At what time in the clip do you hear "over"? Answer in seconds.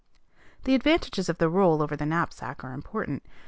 1.79-1.95